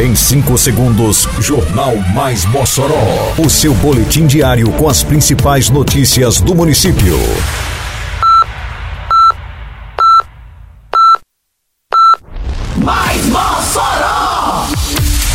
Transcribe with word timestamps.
Em 0.00 0.14
5 0.14 0.56
segundos, 0.56 1.28
Jornal 1.40 1.94
Mais 2.14 2.46
Mossoró. 2.46 3.34
O 3.36 3.50
seu 3.50 3.74
boletim 3.74 4.26
diário 4.26 4.72
com 4.72 4.88
as 4.88 5.02
principais 5.02 5.68
notícias 5.68 6.40
do 6.40 6.54
município. 6.54 7.18
Mais 12.78 13.26
Mossoró! 13.26 14.68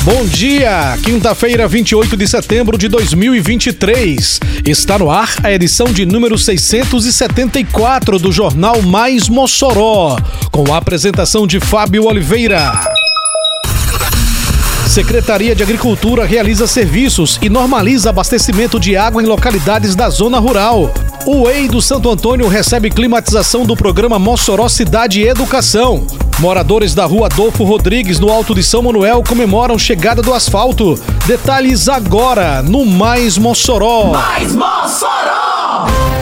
Bom 0.00 0.24
dia, 0.28 0.96
quinta-feira, 1.04 1.68
28 1.68 2.16
de 2.16 2.26
setembro 2.26 2.78
de 2.78 2.88
2023. 2.88 4.40
Está 4.64 4.98
no 4.98 5.10
ar 5.10 5.28
a 5.42 5.52
edição 5.52 5.92
de 5.92 6.06
número 6.06 6.38
674 6.38 8.18
do 8.18 8.32
Jornal 8.32 8.80
Mais 8.80 9.28
Mossoró, 9.28 10.16
com 10.50 10.72
a 10.72 10.78
apresentação 10.78 11.46
de 11.46 11.60
Fábio 11.60 12.06
Oliveira. 12.06 12.93
Secretaria 14.94 15.56
de 15.56 15.62
Agricultura 15.64 16.24
realiza 16.24 16.68
serviços 16.68 17.36
e 17.42 17.48
normaliza 17.48 18.10
abastecimento 18.10 18.78
de 18.78 18.96
água 18.96 19.20
em 19.20 19.26
localidades 19.26 19.96
da 19.96 20.08
zona 20.08 20.38
rural. 20.38 20.94
O 21.26 21.50
EI 21.50 21.66
do 21.66 21.82
Santo 21.82 22.08
Antônio 22.08 22.46
recebe 22.46 22.88
climatização 22.90 23.66
do 23.66 23.74
programa 23.74 24.20
Mossoró 24.20 24.68
Cidade 24.68 25.20
e 25.20 25.26
Educação. 25.26 26.06
Moradores 26.38 26.94
da 26.94 27.04
rua 27.06 27.26
Adolfo 27.26 27.64
Rodrigues, 27.64 28.20
no 28.20 28.30
Alto 28.30 28.54
de 28.54 28.62
São 28.62 28.82
Manuel, 28.82 29.24
comemoram 29.28 29.76
chegada 29.76 30.22
do 30.22 30.32
asfalto. 30.32 30.94
Detalhes 31.26 31.88
agora 31.88 32.62
no 32.62 32.86
Mais 32.86 33.36
Mossoró. 33.36 34.12
Mais 34.12 34.54
Mossoró! 34.54 36.13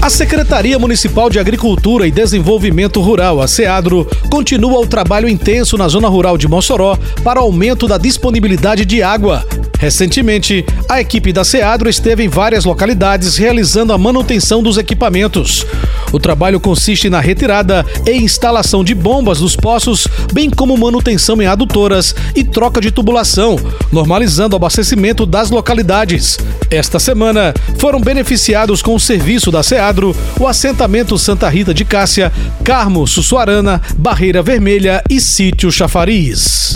A 0.00 0.08
Secretaria 0.08 0.78
Municipal 0.78 1.28
de 1.28 1.40
Agricultura 1.40 2.06
e 2.06 2.10
Desenvolvimento 2.12 3.00
Rural, 3.00 3.40
a 3.40 3.48
SEADRO, 3.48 4.06
continua 4.30 4.78
o 4.78 4.86
trabalho 4.86 5.28
intenso 5.28 5.76
na 5.76 5.88
zona 5.88 6.08
rural 6.08 6.38
de 6.38 6.46
Mossoró 6.46 6.96
para 7.24 7.40
aumento 7.40 7.88
da 7.88 7.98
disponibilidade 7.98 8.84
de 8.84 9.02
água. 9.02 9.44
Recentemente, 9.78 10.66
a 10.88 11.00
equipe 11.00 11.32
da 11.32 11.44
SEADRO 11.44 11.88
esteve 11.88 12.24
em 12.24 12.28
várias 12.28 12.64
localidades 12.64 13.36
realizando 13.36 13.92
a 13.92 13.98
manutenção 13.98 14.60
dos 14.60 14.76
equipamentos. 14.76 15.64
O 16.12 16.18
trabalho 16.18 16.58
consiste 16.58 17.08
na 17.08 17.20
retirada 17.20 17.86
e 18.04 18.12
instalação 18.12 18.82
de 18.82 18.94
bombas 18.94 19.40
nos 19.40 19.54
poços, 19.54 20.08
bem 20.32 20.50
como 20.50 20.76
manutenção 20.76 21.40
em 21.40 21.46
adutoras 21.46 22.14
e 22.34 22.42
troca 22.42 22.80
de 22.80 22.90
tubulação, 22.90 23.56
normalizando 23.92 24.54
o 24.54 24.56
abastecimento 24.56 25.24
das 25.24 25.50
localidades. 25.50 26.38
Esta 26.70 26.98
semana, 26.98 27.54
foram 27.78 28.00
beneficiados 28.00 28.82
com 28.82 28.94
o 28.94 29.00
serviço 29.00 29.50
da 29.50 29.62
SEADRO 29.62 30.14
o 30.40 30.46
assentamento 30.46 31.16
Santa 31.16 31.48
Rita 31.48 31.72
de 31.72 31.84
Cássia, 31.84 32.32
Carmo, 32.64 33.06
Sussuarana, 33.06 33.80
Barreira 33.96 34.42
Vermelha 34.42 35.02
e 35.08 35.20
Sítio 35.20 35.70
Chafariz. 35.70 36.74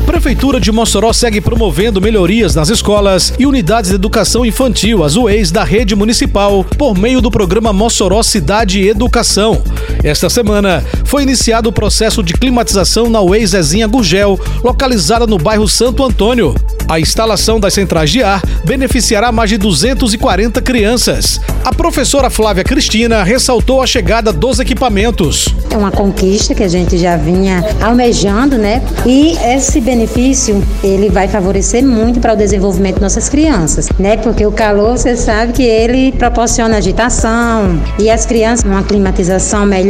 A 0.00 0.12
Prefeitura 0.12 0.58
de 0.58 0.72
Mossoró 0.72 1.12
segue 1.12 1.40
promovendo 1.40 2.00
melhorias 2.00 2.54
nas 2.54 2.68
escolas 2.68 3.34
e 3.38 3.46
unidades 3.46 3.90
de 3.90 3.96
educação 3.96 4.44
infantil, 4.44 5.04
as 5.04 5.14
UEIs 5.14 5.52
da 5.52 5.62
rede 5.62 5.94
municipal, 5.94 6.64
por 6.64 6.96
meio 6.96 7.20
do 7.20 7.30
programa 7.30 7.72
Mossoró 7.72 8.22
Cidade 8.22 8.80
e 8.80 8.88
Educação. 8.88 9.62
Esta 10.02 10.30
semana 10.30 10.82
foi 11.04 11.22
iniciado 11.22 11.68
o 11.68 11.72
processo 11.72 12.22
de 12.22 12.32
climatização 12.32 13.10
na 13.10 13.20
UEI 13.20 13.46
Zezinha 13.46 13.86
Gurgel, 13.86 14.40
localizada 14.64 15.26
no 15.26 15.36
bairro 15.36 15.68
Santo 15.68 16.02
Antônio. 16.02 16.54
A 16.88 16.98
instalação 16.98 17.60
das 17.60 17.74
centrais 17.74 18.10
de 18.10 18.22
ar 18.22 18.42
beneficiará 18.64 19.30
mais 19.30 19.50
de 19.50 19.58
240 19.58 20.60
crianças. 20.62 21.40
A 21.64 21.72
professora 21.72 22.30
Flávia 22.30 22.64
Cristina 22.64 23.22
ressaltou 23.22 23.80
a 23.82 23.86
chegada 23.86 24.32
dos 24.32 24.58
equipamentos. 24.58 25.48
É 25.70 25.76
uma 25.76 25.92
conquista 25.92 26.54
que 26.54 26.64
a 26.64 26.68
gente 26.68 26.98
já 26.98 27.16
vinha 27.16 27.64
almejando, 27.80 28.56
né? 28.56 28.82
E 29.06 29.36
esse 29.54 29.80
benefício, 29.80 30.64
ele 30.82 31.10
vai 31.10 31.28
favorecer 31.28 31.84
muito 31.84 32.18
para 32.18 32.32
o 32.32 32.36
desenvolvimento 32.36 32.96
de 32.96 33.02
nossas 33.02 33.28
crianças, 33.28 33.88
né? 33.98 34.16
Porque 34.16 34.44
o 34.44 34.50
calor, 34.50 34.98
você 34.98 35.16
sabe 35.16 35.52
que 35.52 35.62
ele 35.62 36.10
proporciona 36.12 36.78
agitação 36.78 37.80
e 37.98 38.10
as 38.10 38.26
crianças, 38.26 38.64
numa 38.64 38.82
climatização 38.82 39.64
melhor, 39.64 39.89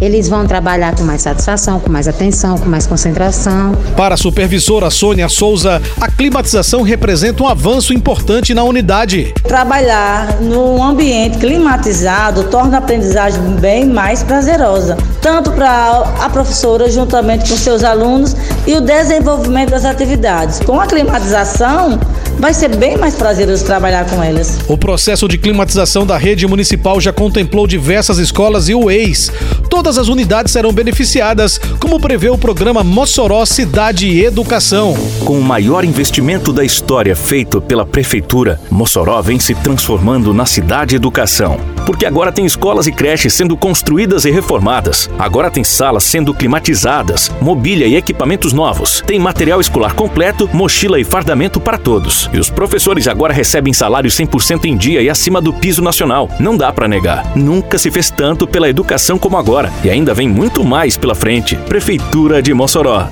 eles 0.00 0.28
vão 0.28 0.46
trabalhar 0.46 0.94
com 0.94 1.02
mais 1.02 1.22
satisfação, 1.22 1.80
com 1.80 1.90
mais 1.90 2.06
atenção, 2.06 2.58
com 2.58 2.68
mais 2.68 2.86
concentração. 2.86 3.74
Para 3.96 4.14
a 4.14 4.16
supervisora 4.16 4.90
Sônia 4.90 5.28
Souza, 5.28 5.80
a 6.00 6.08
climatização 6.10 6.82
representa 6.82 7.42
um 7.42 7.48
avanço 7.48 7.92
importante 7.92 8.54
na 8.54 8.62
unidade. 8.62 9.34
Trabalhar 9.42 10.40
num 10.40 10.82
ambiente 10.82 11.38
climatizado 11.38 12.44
torna 12.44 12.76
a 12.76 12.78
aprendizagem 12.78 13.40
bem 13.60 13.86
mais 13.86 14.22
prazerosa, 14.22 14.96
tanto 15.20 15.50
para 15.52 16.04
a 16.20 16.30
professora 16.30 16.90
juntamente 16.90 17.48
com 17.48 17.56
seus 17.56 17.82
alunos 17.82 18.36
e 18.66 18.74
o 18.74 18.80
desenvolvimento 18.80 19.70
das 19.70 19.84
atividades. 19.84 20.60
Com 20.60 20.80
a 20.80 20.86
climatização, 20.86 21.98
vai 22.42 22.52
ser 22.52 22.74
bem 22.74 22.96
mais 22.96 23.14
prazeroso 23.14 23.64
trabalhar 23.64 24.04
com 24.04 24.20
elas. 24.20 24.58
O 24.66 24.76
processo 24.76 25.28
de 25.28 25.38
climatização 25.38 26.04
da 26.04 26.18
rede 26.18 26.44
municipal 26.44 27.00
já 27.00 27.12
contemplou 27.12 27.68
diversas 27.68 28.18
escolas 28.18 28.68
e 28.68 28.74
UEIs. 28.74 29.30
Todas 29.70 29.96
as 29.96 30.08
unidades 30.08 30.52
serão 30.52 30.72
beneficiadas, 30.72 31.56
como 31.78 32.00
prevê 32.00 32.30
o 32.30 32.36
programa 32.36 32.82
Mossoró 32.82 33.46
Cidade 33.46 34.08
e 34.08 34.24
Educação. 34.24 34.96
Com 35.24 35.38
o 35.38 35.42
maior 35.42 35.84
investimento 35.84 36.52
da 36.52 36.64
história 36.64 37.14
feito 37.14 37.60
pela 37.60 37.86
Prefeitura, 37.86 38.60
Mossoró 38.68 39.22
vem 39.22 39.38
se 39.38 39.54
transformando 39.54 40.34
na 40.34 40.44
Cidade 40.44 40.96
Educação. 40.96 41.60
Porque 41.86 42.06
agora 42.06 42.32
tem 42.32 42.44
escolas 42.44 42.88
e 42.88 42.92
creches 42.92 43.34
sendo 43.34 43.56
construídas 43.56 44.24
e 44.24 44.32
reformadas. 44.32 45.08
Agora 45.16 45.48
tem 45.48 45.62
salas 45.62 46.02
sendo 46.02 46.34
climatizadas, 46.34 47.30
mobília 47.40 47.86
e 47.86 47.94
equipamentos 47.94 48.52
novos. 48.52 49.00
Tem 49.06 49.18
material 49.18 49.60
escolar 49.60 49.94
completo, 49.94 50.50
mochila 50.52 50.98
e 50.98 51.04
fardamento 51.04 51.60
para 51.60 51.78
todos. 51.78 52.31
E 52.32 52.38
os 52.38 52.48
professores 52.48 53.06
agora 53.06 53.32
recebem 53.32 53.72
salário 53.72 54.10
100% 54.10 54.64
em 54.64 54.76
dia 54.76 55.02
e 55.02 55.10
acima 55.10 55.40
do 55.40 55.52
piso 55.52 55.82
nacional. 55.82 56.30
Não 56.40 56.56
dá 56.56 56.72
para 56.72 56.88
negar. 56.88 57.36
Nunca 57.36 57.78
se 57.78 57.90
fez 57.90 58.10
tanto 58.10 58.46
pela 58.46 58.68
educação 58.68 59.18
como 59.18 59.36
agora. 59.36 59.70
E 59.84 59.90
ainda 59.90 60.14
vem 60.14 60.28
muito 60.28 60.64
mais 60.64 60.96
pela 60.96 61.14
frente. 61.14 61.56
Prefeitura 61.56 62.40
de 62.40 62.54
Mossoró. 62.54 63.06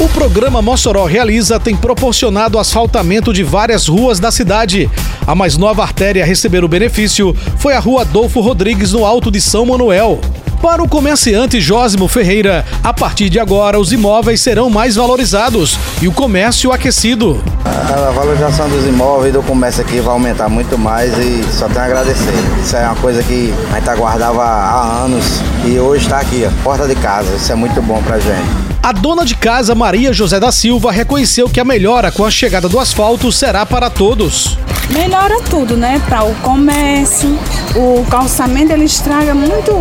O 0.00 0.08
programa 0.10 0.62
Mossoró 0.62 1.06
Realiza 1.06 1.58
tem 1.58 1.76
proporcionado 1.76 2.56
asfaltamento 2.56 3.32
de 3.32 3.42
várias 3.42 3.88
ruas 3.88 4.20
da 4.20 4.30
cidade. 4.30 4.88
A 5.26 5.34
mais 5.34 5.56
nova 5.56 5.82
artéria 5.82 6.22
a 6.22 6.26
receber 6.26 6.62
o 6.62 6.68
benefício 6.68 7.34
foi 7.56 7.74
a 7.74 7.80
rua 7.80 8.02
Adolfo 8.02 8.40
Rodrigues, 8.40 8.92
no 8.92 9.04
Alto 9.04 9.28
de 9.28 9.40
São 9.40 9.66
Manuel. 9.66 10.20
Para 10.62 10.82
o 10.82 10.88
comerciante 10.88 11.60
Jósimo 11.60 12.08
Ferreira, 12.08 12.64
a 12.82 12.92
partir 12.92 13.30
de 13.30 13.38
agora 13.38 13.78
os 13.78 13.92
imóveis 13.92 14.40
serão 14.40 14.68
mais 14.68 14.96
valorizados 14.96 15.78
e 16.02 16.08
o 16.08 16.12
comércio 16.12 16.72
aquecido. 16.72 17.42
A 17.64 18.10
valorização 18.10 18.68
dos 18.68 18.84
imóveis 18.84 19.30
e 19.30 19.36
do 19.36 19.42
comércio 19.42 19.82
aqui 19.82 20.00
vai 20.00 20.12
aumentar 20.12 20.48
muito 20.48 20.76
mais 20.76 21.16
e 21.16 21.44
só 21.52 21.68
tenho 21.68 21.80
a 21.80 21.84
agradecer. 21.84 22.34
Isso 22.62 22.76
é 22.76 22.84
uma 22.84 22.96
coisa 22.96 23.22
que 23.22 23.54
a 23.72 23.76
gente 23.76 23.88
aguardava 23.88 24.42
há 24.42 25.04
anos 25.04 25.24
e 25.64 25.78
hoje 25.78 26.04
está 26.04 26.18
aqui, 26.18 26.44
ó, 26.44 26.62
porta 26.64 26.88
de 26.88 26.96
casa. 26.96 27.34
Isso 27.36 27.52
é 27.52 27.54
muito 27.54 27.80
bom 27.80 28.02
pra 28.02 28.18
gente. 28.18 28.67
A 28.82 28.92
dona 28.92 29.24
de 29.24 29.34
casa, 29.34 29.74
Maria 29.74 30.12
José 30.12 30.38
da 30.38 30.52
Silva, 30.52 30.90
reconheceu 30.92 31.48
que 31.48 31.60
a 31.60 31.64
melhora 31.64 32.10
com 32.12 32.24
a 32.24 32.30
chegada 32.30 32.68
do 32.68 32.78
asfalto 32.78 33.30
será 33.32 33.66
para 33.66 33.90
todos. 33.90 34.56
Melhora 34.90 35.42
tudo, 35.50 35.76
né? 35.76 36.00
Para 36.08 36.24
o 36.24 36.34
comércio, 36.36 37.38
o 37.76 38.04
calçamento 38.08 38.72
ele 38.72 38.84
estraga 38.84 39.34
muito 39.34 39.72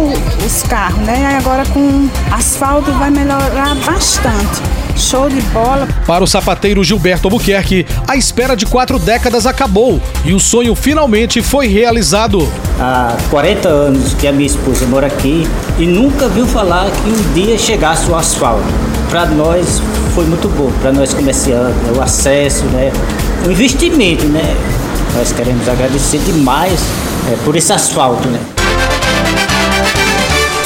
os 0.46 0.64
carros, 0.64 1.00
né? 1.06 1.22
E 1.22 1.36
agora 1.36 1.64
com 1.68 2.10
asfalto 2.32 2.92
vai 2.94 3.10
melhorar 3.10 3.76
bastante. 3.86 4.62
Show 5.08 5.30
de 5.30 5.40
bola. 5.54 5.88
Para 6.06 6.22
o 6.22 6.28
sapateiro 6.28 6.84
Gilberto 6.84 7.28
Albuquerque, 7.28 7.86
a 8.06 8.18
espera 8.18 8.56
de 8.56 8.66
quatro 8.66 9.00
décadas 9.00 9.46
acabou 9.46 10.02
e 10.26 10.34
o 10.34 10.40
sonho 10.40 10.76
finalmente 10.76 11.42
foi 11.42 11.68
realizado. 11.68 12.52
Há 12.78 13.16
40 13.30 13.70
anos 13.70 14.14
que 14.16 14.28
a 14.28 14.34
minha 14.34 14.48
esposa 14.48 14.86
mora 14.86 15.08
aqui 15.08 15.48
e 15.80 15.86
nunca 15.86 16.28
viu 16.28 16.46
falar 16.46 16.92
que 16.92 17.10
um 17.10 17.34
dia 17.34 17.58
chegasse 17.58 18.10
o 18.12 18.16
asfalto. 18.16 18.68
Para 19.10 19.28
nós 19.28 19.82
foi 20.14 20.26
muito 20.26 20.50
bom, 20.50 20.70
para 20.82 20.92
nós 20.92 21.14
comerciantes, 21.14 21.78
o 21.96 22.02
acesso, 22.02 22.66
né? 22.66 22.92
o 23.46 23.52
investimento, 23.52 24.26
né? 24.26 24.56
Nós 25.16 25.32
queremos 25.32 25.70
agradecer 25.70 26.18
demais 26.20 26.82
é, 27.32 27.38
por 27.46 27.56
esse 27.56 27.72
asfalto, 27.72 28.28
né? 28.28 28.40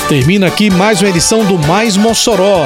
Termina 0.09 0.47
aqui 0.47 0.71
mais 0.71 0.99
uma 0.99 1.09
edição 1.09 1.45
do 1.45 1.59
Mais 1.59 1.95
Mossoró, 1.95 2.65